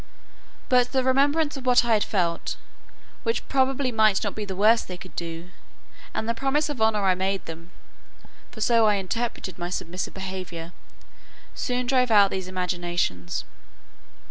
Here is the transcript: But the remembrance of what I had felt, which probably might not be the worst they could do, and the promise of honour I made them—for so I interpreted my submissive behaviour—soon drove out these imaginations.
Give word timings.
But 0.67 0.93
the 0.93 1.03
remembrance 1.03 1.57
of 1.57 1.65
what 1.67 1.85
I 1.85 1.93
had 1.93 2.03
felt, 2.03 2.55
which 3.21 3.47
probably 3.47 3.91
might 3.91 4.23
not 4.23 4.33
be 4.33 4.45
the 4.45 4.55
worst 4.55 4.87
they 4.87 4.97
could 4.97 5.15
do, 5.15 5.51
and 6.11 6.27
the 6.27 6.33
promise 6.33 6.69
of 6.69 6.81
honour 6.81 7.03
I 7.03 7.13
made 7.13 7.45
them—for 7.45 8.61
so 8.61 8.87
I 8.87 8.95
interpreted 8.95 9.59
my 9.59 9.69
submissive 9.69 10.15
behaviour—soon 10.15 11.85
drove 11.85 12.09
out 12.09 12.31
these 12.31 12.47
imaginations. 12.47 13.43